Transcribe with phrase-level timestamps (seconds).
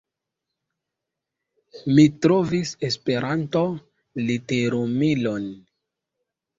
[1.99, 3.65] Mi trovis Esperanto
[4.27, 5.51] literumilon.